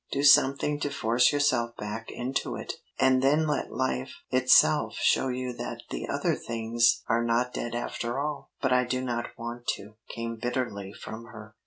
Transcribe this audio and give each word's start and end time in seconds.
Do 0.11 0.23
something 0.23 0.79
to 0.79 0.89
force 0.89 1.31
yourself 1.31 1.77
back 1.77 2.09
into 2.09 2.55
it, 2.55 2.73
and 2.99 3.21
then 3.21 3.45
let 3.45 3.71
life 3.71 4.15
itself 4.31 4.95
show 4.99 5.27
you 5.27 5.53
that 5.57 5.83
the 5.91 6.07
other 6.09 6.33
things 6.33 7.03
are 7.07 7.23
not 7.23 7.53
dead 7.53 7.75
after 7.75 8.19
all." 8.19 8.49
"But 8.63 8.73
I 8.73 8.83
do 8.83 9.01
not 9.03 9.37
want 9.37 9.67
to!" 9.75 9.97
came 10.09 10.37
bitterly 10.41 10.91
from 10.91 11.25
her. 11.25 11.53